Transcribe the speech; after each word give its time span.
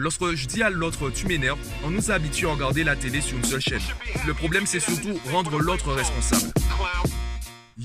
Lorsque 0.00 0.36
je 0.36 0.46
dis 0.46 0.62
à 0.62 0.70
l'autre 0.70 1.10
tu 1.10 1.26
m'énerves, 1.26 1.58
on 1.84 1.90
nous 1.90 2.12
habitue 2.12 2.46
à 2.46 2.52
regarder 2.52 2.84
la 2.84 2.94
télé 2.94 3.20
sur 3.20 3.36
une 3.36 3.42
seule 3.42 3.60
chaîne. 3.60 3.82
Le 4.28 4.32
problème 4.32 4.64
c'est 4.64 4.78
surtout 4.78 5.18
rendre 5.32 5.58
l'autre 5.58 5.92
responsable. 5.92 6.52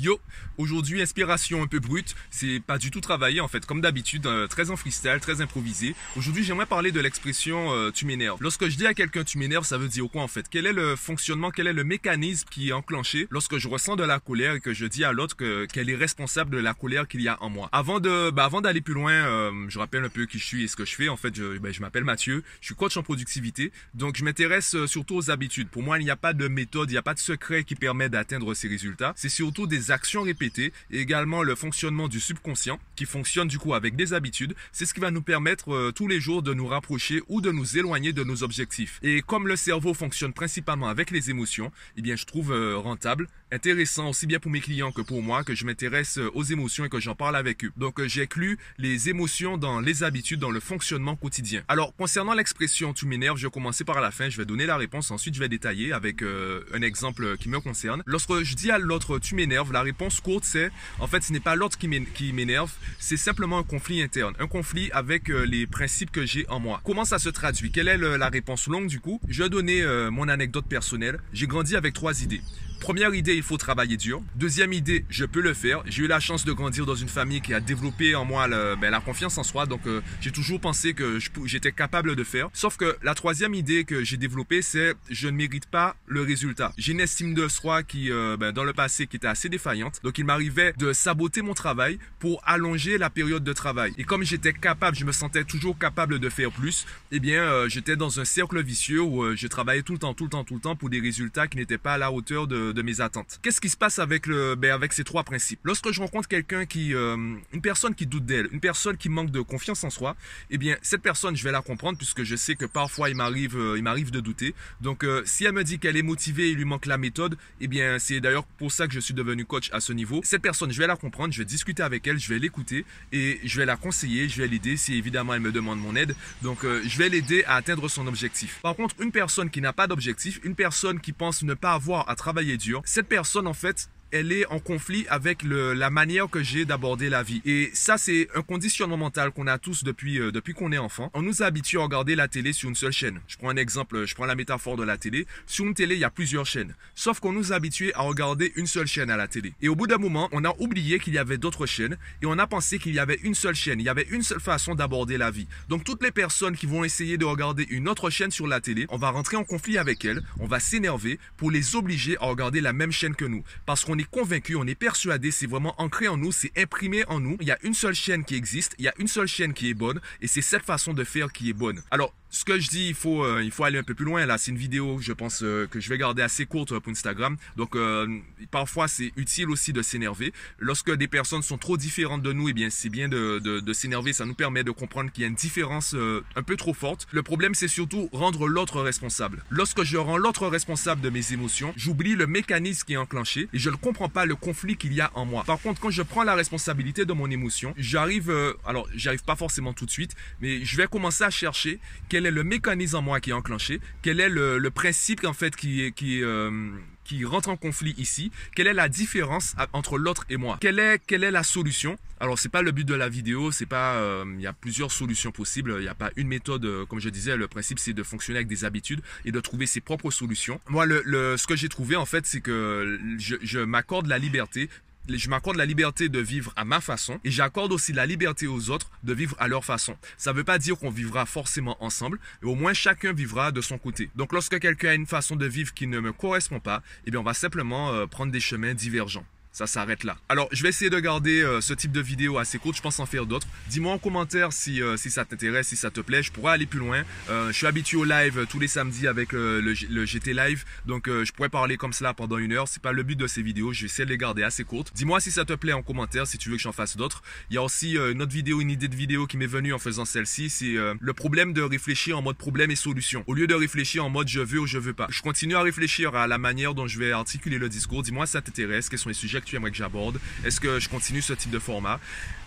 Yo, 0.04 0.20
aujourd'hui 0.58 1.02
inspiration 1.02 1.63
un 1.63 1.68
peu 1.68 1.79
brute, 1.79 2.13
c'est 2.29 2.60
pas 2.60 2.78
du 2.78 2.92
tout 2.92 3.00
travaillé 3.00 3.39
en 3.39 3.48
fait, 3.48 3.66
comme 3.66 3.79
d'habitude, 3.79 4.28
euh, 4.28 4.48
très 4.48 4.70
en 4.70 4.76
freestyle, 4.76 5.20
très 5.21 5.39
improvisé. 5.39 5.96
Aujourd'hui 6.18 6.44
j'aimerais 6.44 6.66
parler 6.66 6.91
de 6.91 7.00
l'expression 7.00 7.71
euh, 7.71 7.89
tu 7.89 8.05
m'énerves. 8.05 8.38
Lorsque 8.41 8.68
je 8.68 8.76
dis 8.76 8.86
à 8.86 8.94
quelqu'un 8.94 9.23
tu 9.23 9.38
m'énerves, 9.38 9.63
ça 9.63 9.77
veut 9.77 9.88
dire 9.88 10.04
quoi 10.12 10.21
en 10.21 10.27
fait? 10.27 10.48
Quel 10.50 10.66
est 10.66 10.73
le 10.73 10.98
fonctionnement, 10.98 11.52
quel 11.52 11.68
est 11.68 11.73
le 11.73 11.86
mécanisme 11.86 12.50
qui 12.52 12.68
est 12.68 12.71
enclenché 12.73 13.27
lorsque 13.30 13.58
je 13.58 13.70
ressens 13.70 13.95
de 13.95 14.04
la 14.04 14.20
colère 14.20 14.55
et 14.55 14.59
que 14.59 14.73
je 14.73 14.86
dis 14.86 15.05
à 15.05 15.13
l'autre 15.13 15.38
qu'elle 15.38 15.89
est 15.89 15.95
responsable 15.95 16.52
de 16.52 16.58
la 16.58 16.73
colère 16.73 17.08
qu'il 17.08 17.22
y 17.22 17.30
a 17.30 17.41
en 17.41 17.49
moi? 17.49 17.70
Avant 17.72 18.02
de, 18.02 18.30
bah, 18.30 18.44
avant 18.44 18.59
d'aller 18.59 18.81
plus 18.81 18.95
loin, 18.95 19.13
euh, 19.13 19.52
je 19.70 19.80
rappelle 19.80 20.04
un 20.04 20.09
peu 20.09 20.26
qui 20.26 20.38
je 20.38 20.44
suis 20.44 20.63
et 20.66 20.67
ce 20.67 20.76
que 20.76 20.84
je 20.84 20.95
fais. 20.95 21.08
En 21.08 21.16
fait, 21.16 21.34
je, 21.34 21.58
bah, 21.59 21.72
je 21.72 21.80
m'appelle 21.80 22.04
Mathieu, 22.04 22.44
je 22.59 22.66
suis 22.66 22.76
coach 22.76 22.98
en 22.98 23.04
productivité, 23.04 23.72
donc 23.94 24.17
je 24.17 24.26
m'intéresse 24.26 24.76
surtout 24.85 25.16
aux 25.16 25.31
habitudes. 25.31 25.70
Pour 25.70 25.81
moi, 25.81 25.98
il 25.98 26.04
n'y 26.04 26.12
a 26.12 26.17
pas 26.17 26.34
de 26.34 26.49
méthode, 26.49 26.90
il 26.90 26.95
n'y 26.95 26.98
a 26.98 27.04
pas 27.04 27.13
de 27.13 27.20
secret 27.20 27.63
qui 27.63 27.76
permet 27.76 28.09
d'atteindre 28.09 28.54
ces 28.54 28.67
résultats. 28.67 29.13
C'est 29.16 29.30
surtout 29.30 29.66
des 29.66 29.92
actions 29.93 30.23
répétées 30.23 30.73
et 30.91 30.99
également 30.99 31.43
le 31.43 31.55
fonctionnement 31.55 32.09
du 32.09 32.20
subconscient 32.20 32.79
qui 32.97 33.05
fonctionne 33.05 33.47
du 33.47 33.59
coup 33.59 33.73
avec 33.73 33.95
des 33.95 34.13
habitudes. 34.13 34.53
C'est 34.73 34.85
ce 34.85 34.93
qui 34.93 34.99
va 34.99 35.11
nous 35.11 35.21
permettre 35.21 35.73
euh, 35.73 35.91
tous 35.93 36.09
les 36.09 36.19
jours 36.19 36.41
de 36.41 36.53
nous 36.53 36.67
rapprocher 36.67 37.21
ou 37.29 37.39
de 37.39 37.52
nous 37.52 37.77
éloigner 37.77 38.11
de 38.11 38.23
nos 38.23 38.43
objectifs. 38.43 38.99
Et 39.03 39.21
comme 39.21 39.47
le 39.47 39.55
cerveau 39.55 39.93
fonctionne 39.93 40.33
principalement 40.33 40.89
avec 40.89 41.11
les 41.11 41.29
émotions, 41.29 41.71
eh 41.95 42.02
bien 42.02 42.17
je 42.17 42.25
trouve 42.25 42.52
euh, 42.52 42.77
rentable, 42.77 43.29
intéressant 43.53 44.09
aussi 44.09 44.27
bien 44.27 44.39
pour 44.39 44.52
mes 44.52 44.59
clients 44.59 44.91
que 44.91 45.02
pour 45.02 45.21
moi 45.21 45.43
que 45.43 45.55
je 45.55 45.66
m'intéresse 45.66 46.17
euh, 46.17 46.30
aux 46.34 46.44
émotions 46.44 46.85
et 46.85 46.89
que 46.89 46.99
j'en 46.99 47.16
parle 47.16 47.35
avec 47.35 47.63
eux. 47.63 47.71
Donc 47.77 48.03
j'inclus 48.05 48.57
les 48.77 49.09
émotions 49.09 49.57
dans 49.57 49.80
les 49.80 50.03
habitudes, 50.03 50.39
dans 50.39 50.52
le 50.52 50.59
fonctionnement 50.59 51.16
quotidien. 51.16 51.63
Alors 51.67 51.95
concernant 51.95 52.34
l'expression 52.34 52.94
tu 52.94 53.05
m'énerves, 53.05 53.38
je 53.38 53.47
vais 53.47 53.52
commencer 53.52 53.84
par 53.84 54.02
la 54.02 54.11
fin, 54.11 54.30
je 54.30 54.38
vais 54.38 54.45
donner 54.45 54.66
la 54.66 54.77
réponse, 54.77 55.11
ensuite 55.11 55.35
je 55.35 55.39
vais 55.39 55.49
détailler 55.49 55.94
avec 55.94 56.22
un 56.22 56.81
exemple 56.81 57.38
qui 57.38 57.50
me 57.50 57.59
concerne. 57.59 58.03
Lorsque 58.05 58.44
je 58.44 58.55
dis 58.55 58.72
à 58.72 58.80
l'autre 58.80 59.19
tu 59.19 59.36
m'énerves, 59.36 59.72
la 59.72 59.81
réponse 59.81 60.19
courte, 60.19 60.44
c'est 60.44 60.72
en 61.00 61.08
fait, 61.08 61.23
ce 61.23 61.33
n'est 61.33 61.39
pas 61.39 61.56
l'autre 61.56 61.78
qui 61.78 62.33
m'énerve, 62.33 62.72
c'est 63.00 63.17
simplement 63.17 63.59
un 63.59 63.63
conflit 63.63 64.02
interne, 64.02 64.33
un 64.39 64.47
conflit 64.47 64.89
avec 64.91 65.30
euh, 65.30 65.45
les 65.45 65.67
principes 65.67 66.11
que 66.11 66.25
j'ai 66.25 66.47
en 66.50 66.59
moi. 66.59 66.81
Comment 66.83 67.06
ça 67.06 67.19
se 67.19 67.30
traduit? 67.30 67.72
Quelle 67.72 67.88
est 67.88 67.97
la 67.97 68.30
réponse 68.30 68.67
longue 68.67 68.88
du 68.88 69.00
coup? 69.00 69.19
Je 69.28 69.44
vais 69.44 69.50
donner 69.50 69.81
euh, 69.81 70.11
mon 70.11 70.28
anecdote 70.28 70.66
personnelle. 70.66 71.19
J'ai 71.33 71.47
grandi 71.47 71.75
avec 71.75 71.94
trois 71.94 72.23
idées. 72.23 72.41
Première 72.84 73.16
idée, 73.16 73.34
il 73.34 73.44
faut 73.44 73.56
travailler 73.56 73.95
dur. 73.95 74.22
Deuxième 74.36 74.73
idée, 74.73 75.06
je 75.09 75.23
peux 75.23 75.39
le 75.39 75.53
faire. 75.53 75.81
J'ai 75.86 76.03
eu 76.03 76.08
la 76.08 76.20
chance 76.20 76.44
de 76.44 76.52
grandir 76.52 76.86
dans 76.86 76.95
une 76.95 77.08
famille 77.08 77.40
qui 77.40 77.53
a 77.53 77.62
développé 77.62 78.14
en 78.14 78.25
moi 78.25 78.45
ben, 78.50 78.90
la 78.90 79.00
confiance 79.00 79.38
en 79.38 79.44
soi. 79.44 79.66
Donc, 79.66 79.88
euh, 79.88 80.02
j'ai 80.20 80.31
toujours 80.31 80.59
pensé 80.59 80.94
que 80.94 81.17
j'étais 81.45 81.72
capable 81.72 82.17
de 82.17 82.23
faire. 82.25 82.50
Sauf 82.52 82.75
que 82.75 82.98
la 83.02 83.16
troisième 83.16 83.53
idée 83.53 83.86
que 83.86 84.03
j'ai 84.03 84.17
développée, 84.17 84.62
c'est 84.62 84.95
je 85.09 85.30
ne 85.30 85.31
mérite 85.38 85.66
pas 85.66 85.95
le 86.08 86.23
résultat. 86.23 86.73
J'ai 86.78 86.92
une 86.92 87.00
estime 87.00 87.34
de 87.34 87.48
soi 87.48 87.84
qui, 87.84 88.12
euh, 88.12 88.36
ben, 88.36 88.52
dans 88.52 88.66
le 88.66 88.73
passé, 88.73 89.08
qui 89.08 89.16
était 89.16 89.28
assez 89.28 89.47
défaillante. 89.47 90.02
Donc, 90.03 90.18
il 90.18 90.25
m'arrivait 90.25 90.73
de 90.78 90.92
saboter 90.92 91.42
mon 91.42 91.53
travail 91.53 92.00
pour 92.20 92.42
allonger 92.45 92.97
la 92.97 93.09
période 93.09 93.45
de 93.45 93.53
travail. 93.53 93.94
Et 93.97 94.03
comme 94.03 94.25
j'étais 94.25 94.52
capable, 94.52 94.97
je 94.97 95.06
me 95.06 95.14
sentais 95.14 95.45
toujours 95.45 95.80
capable 95.80 96.20
de 96.20 96.28
faire 96.28 96.52
plus, 96.52 96.86
eh 97.14 97.22
bien, 97.22 97.44
euh, 97.44 97.70
j'étais 97.70 97.95
dans 97.95 98.20
un 98.20 98.25
cercle 98.25 98.62
vicieux 98.62 99.02
où 99.02 99.34
je 99.38 99.47
travaillais 99.47 99.84
tout 99.84 99.94
le 99.94 100.00
temps, 100.00 100.14
tout 100.14 100.25
le 100.25 100.30
temps, 100.30 100.44
tout 100.44 100.56
le 100.56 100.59
temps 100.59 100.75
pour 100.75 100.90
des 100.90 101.00
résultats 101.00 101.47
qui 101.47 101.56
n'étaient 101.56 101.78
pas 101.78 101.94
à 101.94 101.97
la 101.97 102.12
hauteur 102.12 102.45
de 102.45 102.72
de 102.73 102.81
mes 102.81 103.02
attentes. 103.02 103.39
Qu'est-ce 103.41 103.61
qui 103.61 103.69
se 103.69 103.77
passe 103.77 103.99
avec 103.99 104.27
le, 104.27 104.55
ben 104.55 104.71
avec 104.71 104.93
ces 104.93 105.03
trois 105.03 105.23
principes? 105.23 105.59
Lorsque 105.63 105.91
je 105.91 105.99
rencontre 105.99 106.27
quelqu'un 106.27 106.66
qui, 106.66 106.93
euh, 106.93 107.16
une 107.16 107.61
personne 107.61 107.95
qui 107.95 108.05
doute 108.05 108.25
d'elle, 108.25 108.47
une 108.52 108.59
personne 108.59 108.97
qui 108.97 109.09
manque 109.09 109.31
de 109.31 109.41
confiance 109.41 109.83
en 109.83 109.89
soi, 109.89 110.16
eh 110.49 110.57
bien 110.57 110.77
cette 110.81 111.01
personne, 111.01 111.35
je 111.35 111.44
vais 111.44 111.51
la 111.51 111.61
comprendre 111.61 111.97
puisque 111.97 112.23
je 112.23 112.35
sais 112.35 112.55
que 112.55 112.66
parfois 112.66 113.09
il 113.09 113.16
m'arrive, 113.16 113.57
euh, 113.57 113.77
il 113.77 113.83
m'arrive 113.83 114.11
de 114.11 114.19
douter. 114.19 114.53
Donc 114.81 115.03
euh, 115.03 115.21
si 115.25 115.45
elle 115.45 115.53
me 115.53 115.63
dit 115.63 115.79
qu'elle 115.79 115.97
est 115.97 116.03
motivée, 116.03 116.49
il 116.49 116.57
lui 116.57 116.66
manque 116.66 116.85
la 116.85 116.97
méthode, 116.97 117.38
eh 117.61 117.67
bien 117.67 117.99
c'est 117.99 118.19
d'ailleurs 118.19 118.45
pour 118.45 118.71
ça 118.71 118.88
que 118.88 118.94
je 118.94 118.99
suis 118.99 119.13
devenu 119.13 119.45
coach 119.45 119.69
à 119.71 119.79
ce 119.79 119.94
niveau. 119.94 120.22
Cette 120.23 120.41
personne, 120.41 120.72
je 120.72 120.79
vais 120.79 120.88
la 120.88 120.95
comprendre, 120.95 121.33
je 121.33 121.39
vais 121.39 121.45
discuter 121.45 121.83
avec 121.83 122.07
elle, 122.07 122.19
je 122.19 122.29
vais 122.29 122.39
l'écouter 122.39 122.85
et 123.12 123.39
je 123.44 123.57
vais 123.57 123.66
la 123.66 123.75
conseiller, 123.75 124.29
je 124.29 124.41
vais 124.41 124.47
l'aider 124.47 124.78
si 124.78 124.95
évidemment 124.95 125.33
elle 125.33 125.41
me 125.41 125.51
demande 125.51 125.79
mon 125.79 125.95
aide. 125.95 126.16
Donc 126.41 126.59
je 126.63 126.97
vais 126.97 127.09
l'aider 127.09 127.44
à 127.45 127.56
atteindre 127.56 127.88
son 127.88 128.07
objectif. 128.07 128.59
Par 128.62 128.75
contre, 128.75 128.95
une 129.01 129.12
personne 129.12 129.50
qui 129.50 129.62
n'a 129.62 129.73
pas 129.73 129.88
d'objectif, 129.88 130.39
une 130.44 130.56
personne 130.56 131.00
qui 131.00 131.13
pense 131.13 131.44
ne 131.44 131.53
pas 131.53 131.73
avoir 131.73 132.09
à 132.09 132.16
travailler 132.16 132.57
cette 132.85 133.07
personne, 133.07 133.47
en 133.47 133.53
fait, 133.53 133.90
elle 134.13 134.31
est 134.31 134.46
en 134.46 134.59
conflit 134.59 135.06
avec 135.09 135.41
la 135.44 135.90
manière 135.90 136.29
que 136.29 136.44
j'ai 136.44 136.66
d'aborder 136.66 137.09
la 137.09 137.24
vie. 137.24 137.41
Et 137.46 137.72
ça, 137.74 137.97
c'est 137.97 138.28
un 138.35 138.44
conditionnement 138.44 138.96
mental 138.96 139.31
qu'on 139.31 139.47
a 139.47 139.57
tous 139.57 139.84
depuis, 139.84 140.19
euh, 140.19 140.31
depuis 140.31 140.53
qu'on 140.53 140.72
est 140.72 140.78
enfant. 140.78 141.09
On 141.16 141.24
nous 141.24 141.41
a 141.41 141.47
habitués 141.47 141.79
à 141.79 141.81
regarder 141.81 142.16
la 142.16 142.28
télé 142.28 142.53
sur 142.53 142.69
une 142.69 142.75
seule 142.75 142.91
chaîne. 142.91 143.19
Je 143.28 143.38
prends 143.38 143.50
un 143.50 143.56
exemple, 143.56 144.06
je 144.06 144.13
prends 144.13 144.28
la 144.28 144.35
métaphore 144.35 144.78
de 144.78 144.84
la 144.84 144.97
télé. 144.97 145.25
Sur 145.47 145.66
une 145.66 145.74
télé, 145.74 145.96
il 145.96 146.01
y 146.01 146.03
a 146.03 146.12
plusieurs 146.12 146.46
chaînes. 146.46 146.75
Sauf 146.94 147.19
qu'on 147.19 147.34
nous 147.34 147.51
a 147.51 147.56
habitués 147.56 147.94
à 147.96 148.01
regarder 148.01 148.53
une 148.56 148.68
seule 148.68 148.85
chaîne 148.85 149.09
à 149.09 149.18
la 149.18 149.28
télé. 149.28 149.53
Et 149.62 149.68
au 149.68 149.75
bout 149.75 149.88
d'un 149.88 149.97
moment, 149.97 150.30
on 150.31 150.45
a 150.45 150.53
oublié 150.59 151.00
qu'il 151.00 151.13
y 151.13 151.18
avait 151.18 151.40
d'autres 151.40 151.66
chaînes 151.66 151.97
et 152.22 152.28
on 152.28 152.38
a 152.38 152.45
pensé 152.45 152.78
qu'il 152.78 152.94
y 152.94 153.00
avait 153.00 153.19
une 153.24 153.35
seule 153.35 153.56
chaîne. 153.56 153.80
Il 153.80 153.85
y 153.85 153.90
avait 153.90 154.07
une 154.12 154.22
seule 154.22 154.40
façon 154.40 154.75
d'aborder 154.75 155.18
la 155.18 155.31
vie. 155.31 155.47
Donc 155.69 155.84
toutes 155.84 156.03
les 156.03 156.12
personnes 156.12 156.56
qui 156.56 156.68
vont 156.68 156.84
essayer 156.84 157.18
de 157.18 157.25
regarder 157.25 157.66
une 157.69 157.90
autre 157.90 158.12
chaîne 158.12 158.31
sur 158.31 158.45
la 158.45 158.62
télé, 158.62 158.85
on 158.90 158.97
va 158.97 159.09
rentrer 159.09 159.38
en 159.38 159.44
conflit 159.44 159.80
avec 159.80 160.06
elles, 160.06 160.22
on 160.40 160.45
va 160.45 160.59
s'énerver 160.59 161.19
pour 161.38 161.50
les 161.50 161.75
obliger 161.75 162.16
à 162.22 162.25
regarder 162.25 162.62
la 162.62 162.74
même 162.74 162.91
chaîne 162.91 163.16
que 163.16 163.25
nous. 163.25 163.44
Parce 163.66 163.84
qu'on 163.84 163.97
est 163.97 164.03
convaincu, 164.06 164.56
on 164.56 164.66
est 164.66 164.75
persuadé, 164.75 165.31
c'est 165.31 165.47
vraiment 165.47 165.75
ancré 165.81 166.08
en 166.08 166.18
nous, 166.18 166.31
c'est 166.31 166.52
imprimé 166.58 167.06
en 167.08 167.19
nous. 167.19 167.38
Il 167.41 167.47
y 167.47 167.52
a 167.52 167.58
une 167.64 167.74
seule 167.74 167.96
chaîne 167.96 168.24
qui 168.24 168.36
existe, 168.36 168.75
il 168.80 168.86
y 168.86 168.88
a 168.88 168.94
une 168.97 169.08
seule 169.08 169.28
chaîne 169.28 169.53
qui 169.53 169.69
est 169.69 169.74
bonne, 169.74 170.00
et 170.22 170.28
c'est 170.28 170.41
cette 170.41 170.64
façon 170.64 170.94
de 170.94 171.03
faire 171.03 171.31
qui 171.31 171.50
est 171.50 171.53
bonne. 171.53 171.81
Alors, 171.91 172.13
ce 172.33 172.45
que 172.45 172.59
je 172.59 172.67
dis, 172.67 172.88
il 172.88 172.95
faut, 172.95 173.23
euh, 173.23 173.44
il 173.44 173.51
faut 173.51 173.63
aller 173.63 173.77
un 173.77 173.83
peu 173.83 173.94
plus 173.94 174.05
loin. 174.05 174.25
Là, 174.25 174.39
c'est 174.39 174.49
une 174.49 174.57
vidéo, 174.57 174.97
je 174.99 175.13
pense, 175.13 175.44
euh, 175.44 175.67
que 175.67 175.79
je 175.79 175.88
vais 175.88 175.99
garder 175.99 176.23
assez 176.23 176.47
courte 176.47 176.77
pour 176.79 176.91
Instagram. 176.91 177.38
Donc, 177.57 177.75
euh, 177.75 178.07
parfois, 178.49 178.88
c'est 178.88 179.11
utile 179.17 179.51
aussi 179.51 179.71
de 179.71 179.83
s'énerver. 179.83 180.33
Lorsque 180.57 180.91
des 180.91 181.07
personnes 181.07 181.44
sont 181.44 181.59
trop 181.59 181.77
différentes 181.77 182.23
de 182.23 182.33
nous, 182.33 182.49
eh 182.49 182.53
bien, 182.53 182.71
c'est 182.71 182.89
bien 182.89 183.07
de, 183.07 183.63
s'énerver. 183.73 184.13
Ça 184.13 184.25
nous 184.25 184.33
permet 184.33 184.63
de 184.63 184.71
comprendre 184.71 185.11
qu'il 185.11 185.21
y 185.21 185.25
a 185.25 185.27
une 185.27 185.35
différence 185.35 185.95
un 186.35 186.44
peu 186.44 186.55
trop 186.55 186.73
forte. 186.73 187.07
Le 187.11 187.21
problème, 187.21 187.53
c'est 187.53 187.67
surtout 187.67 188.09
rendre 188.11 188.47
l'autre 188.47 188.81
responsable. 188.81 189.44
Lorsque 189.50 189.83
je 189.83 189.97
rends 189.97 190.17
l'autre 190.17 190.47
responsable 190.47 191.01
de 191.01 191.09
mes 191.09 191.33
émotions, 191.33 191.73
j'oublie 191.77 192.15
le 192.15 192.25
mécanisme 192.25 192.85
qui 192.85 192.94
est 192.94 192.97
enclenché 192.97 193.47
et 193.53 193.59
je 193.59 193.69
ne 193.69 193.75
comprends 193.75 194.09
pas 194.09 194.25
le 194.25 194.35
conflit 194.35 194.75
qu'il 194.75 194.94
y 194.94 195.01
a 195.01 195.11
en 195.13 195.25
moi. 195.25 195.44
Par 195.44 195.59
contre, 195.59 195.79
quand 195.79 195.91
je 195.91 196.01
prends 196.01 196.23
la 196.23 196.33
responsabilité 196.33 197.05
de 197.05 197.13
mon 197.13 197.29
émotion, 197.29 197.75
j'arrive, 197.77 198.33
alors, 198.65 198.88
j'arrive 198.95 199.23
pas 199.23 199.35
forcément 199.35 199.73
tout 199.73 199.85
de 199.85 199.91
suite, 199.91 200.15
mais 200.41 200.65
je 200.65 200.77
vais 200.77 200.88
commencer 200.88 201.23
à 201.23 201.29
chercher 201.29 201.79
quel 202.23 202.31
est 202.31 202.35
le 202.38 202.45
mécanisme 202.45 202.95
en 202.95 203.01
moi 203.01 203.19
qui 203.19 203.31
est 203.31 203.34
enclenché, 203.34 203.81
quel 204.01 204.22
est 204.22 204.29
le, 204.29 204.69
principe 204.69 205.25
en 205.25 205.34
fait 205.34 205.57
qui, 205.57 205.91
qui, 205.91 206.23
euh, 206.23 206.72
qui 207.03 207.25
rentre 207.25 207.50
en 207.50 207.57
conflit 207.57 207.94
ici, 207.97 208.31
quelle 208.56 208.67
est 208.67 208.73
la 208.73 208.88
différence 208.88 209.56
entre 209.73 209.97
l'autre 209.97 210.23
et 210.29 210.38
moi, 210.38 210.57
quelle 210.62 210.79
est, 210.79 211.01
quelle 211.06 211.25
est 211.25 211.31
la 211.31 211.44
solution? 211.44 211.97
Alors 212.22 212.39
c'est 212.39 212.47
pas 212.47 212.62
le 212.62 212.72
but 212.72 212.88
de 212.88 212.94
la 212.94 213.09
vidéo, 213.09 213.51
c'est 213.51 213.66
pas, 213.66 213.95
euh, 213.95 214.23
il 214.35 214.41
y 214.41 214.47
a 214.47 214.53
plusieurs 214.53 214.89
solutions 214.89 215.33
possibles, 215.33 215.75
il 215.79 215.81
n'y 215.81 215.89
a 215.89 215.95
pas 215.95 216.12
une 216.16 216.29
méthode, 216.29 216.63
euh, 216.63 216.85
comme 216.85 217.00
je 217.00 217.09
disais, 217.09 217.35
le 217.35 217.50
principe 217.50 217.78
c'est 217.78 217.91
de 217.91 218.03
fonctionner 218.03 218.38
avec 218.38 218.47
des 218.47 218.63
habitudes 218.63 219.01
et 219.25 219.33
de 219.33 219.39
trouver 219.41 219.66
ses 219.66 219.81
propres 219.81 220.09
solutions. 220.09 220.62
Moi, 220.69 220.85
le, 220.85 221.35
ce 221.35 221.45
que 221.45 221.57
j'ai 221.57 221.67
trouvé 221.67 221.97
en 221.97 222.06
fait, 222.06 222.25
c'est 222.25 222.39
que 222.39 223.01
je, 223.19 223.35
je 223.41 223.59
m'accorde 223.59 224.07
la 224.07 224.17
liberté 224.17 224.69
je 225.09 225.30
m'accorde 225.30 225.58
la 225.58 225.66
liberté 225.66 226.09
de 226.09 226.19
vivre 226.19 226.53
à 226.56 226.66
ma 226.66 226.81
façon 226.81 227.19
et 227.24 227.31
j'accorde 227.31 227.72
aussi 227.72 227.94
la 227.94 228.06
liberté 228.06 228.47
aux 228.47 228.69
autres 228.69 228.90
de 229.03 229.14
vivre 229.14 229.36
à 229.40 229.47
leur 229.47 229.66
façon. 229.66 229.96
Ça 230.18 230.31
ne 230.31 230.38
veut 230.38 230.44
pas 230.44 230.58
dire 230.58 230.78
qu'on 230.78 230.90
vivra 230.90 231.25
forcément 231.25 231.81
ensemble, 231.84 232.19
mais 232.41 232.50
au 232.50 232.56
moins 232.56 232.74
chacun 232.74 233.13
vivra 233.13 233.52
de 233.52 233.62
son 233.62 233.78
côté. 233.78 234.09
Donc 234.16 234.34
lorsque 234.34 234.59
quelqu'un 234.59 234.90
a 234.90 234.94
une 234.94 235.08
façon 235.08 235.36
de 235.36 235.46
vivre 235.46 235.74
qui 235.74 235.88
ne 235.88 236.00
me 236.00 236.13
correspond 236.13 236.59
pas, 236.59 236.81
eh 237.06 237.12
bien 237.12 237.19
on 237.19 237.24
va 237.24 237.34
simplement 237.34 237.92
euh, 237.92 238.08
prendre 238.08 238.31
des 238.31 238.40
chemins 238.40 238.74
divergents 238.74 239.25
ça 239.53 239.68
s'arrête 239.68 240.03
là. 240.03 240.18
Alors, 240.30 240.50
je 240.52 240.64
vais 240.64 240.69
essayer 240.69 240.90
de 240.90 241.00
garder 241.00 241.41
euh, 241.41 241.62
ce 241.62 241.75
type 241.75 241.91
de 241.91 242.02
vidéo 242.02 242.40
assez 242.40 242.58
courte. 242.58 242.75
Je 242.75 242.81
pense 242.81 243.00
en 243.00 243.06
faire 243.06 243.28
d'autres. 243.28 243.47
Dis-moi 243.69 243.94
en 243.94 244.00
commentaire 244.00 244.52
si, 244.52 244.81
euh, 244.81 244.97
ça 244.97 245.25
t'intéresse, 245.25 245.68
si 245.68 245.75
ça 245.75 245.91
te 245.91 246.02
plaît. 246.02 246.24
Je 246.24 246.31
pourrais 246.31 246.53
aller 246.53 246.66
plus 246.66 246.80
loin. 246.80 247.03
Euh, 247.30 247.50
je 247.50 247.58
suis 247.58 247.68
habitué 247.68 247.97
au 247.97 248.03
live 248.03 248.48
tous 248.50 248.60
les 248.60 248.68
samedis 248.68 249.07
avec 249.07 249.31
le, 249.31 249.74
GT 249.74 250.33
Live. 250.33 250.66
Donc, 250.88 251.07
je 251.07 251.31
pourrais 251.31 251.50
parler 251.50 251.77
comme 251.77 251.94
cela 251.94 252.16
pendant 252.16 252.39
une 252.39 252.51
heure. 252.51 252.68
C'est 252.68 252.81
pas 252.81 252.92
le 252.92 253.04
but 253.04 253.16
de 253.16 253.27
ces 253.27 253.44
vidéos. 253.44 253.74
Je 253.74 253.81
vais 253.81 253.86
essayer 253.86 254.06
de 254.06 254.10
les 254.10 254.18
garder 254.18 254.42
assez 254.42 254.63
courtes. 254.63 254.92
Dis-moi 254.95 255.19
si 255.19 255.31
ça 255.31 255.45
te 255.45 255.54
plaît 255.54 255.74
en 255.74 255.83
commentaire, 255.83 256.25
si 256.25 256.39
tu 256.39 256.50
veux 256.50 256.57
que 256.57 256.62
j'en 256.62 256.72
fasse 256.72 256.98
d'autres. 256.98 257.22
Il 257.51 257.54
y 257.54 257.57
a 257.57 257.62
aussi 257.62 257.95
une 257.95 258.24
autre 258.24 258.33
vidéo, 258.33 258.60
une 258.60 258.72
idée 258.72 258.88
de 258.88 258.95
vidéo 258.95 259.27
qui 259.27 259.38
m'est 259.38 259.45
venue 259.45 259.74
en 259.74 259.80
faisant 259.80 260.06
celle-ci. 260.06 260.50
C'est 260.50 260.75
le 261.00 261.13
problème 261.13 261.54
de 261.54 261.62
réfléchir 261.62 262.18
en 262.18 262.24
mode 262.24 262.38
problème 262.38 262.72
et 262.72 262.75
solution. 262.75 263.24
Au 263.27 263.36
lieu 263.36 263.45
de 263.45 263.54
réfléchir 263.54 264.04
en 264.04 264.10
mode 264.10 264.27
je 264.27 264.42
veux 264.42 264.60
ou 264.60 264.66
je 264.68 264.80
veux 264.80 264.94
pas. 264.94 265.07
Je 265.12 265.22
continue 265.22 265.56
à 265.56 265.62
réfléchir 265.62 266.16
à 266.16 266.25
la 266.25 266.39
manière 266.39 266.74
dont 266.74 266.88
je 266.88 266.98
vais 266.98 267.12
articuler 267.12 267.60
le 267.60 267.69
discours. 267.69 268.01
Dis-moi 268.01 268.25
si 268.25 268.31
ça 268.33 268.42
t'intéresse. 268.42 268.89
Quels 268.89 269.00
sont 269.00 269.10
les 269.10 269.13
sujets 269.13 269.43
tu 269.45 269.56
aimerais 269.56 269.72
que 269.72 269.78
j'aborde. 269.78 270.19
Est-ce 270.44 270.60
que 270.60 270.80
je 270.80 270.90
continue 270.90 271.22
ce 271.22 271.34
type 271.34 271.51
de 271.51 271.60
format? 271.60 272.00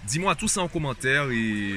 Dis-moi 0.05 0.35
tout 0.35 0.49
ça 0.49 0.61
en 0.61 0.69
commentaire 0.69 1.31
et... 1.31 1.75